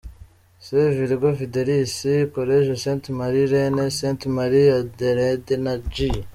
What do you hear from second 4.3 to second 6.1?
Marie Adelaide na G.